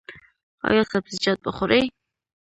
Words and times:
ایا 0.67 0.83
سبزیجات 0.91 1.37
به 1.43 1.51
خورئ؟ 1.57 1.81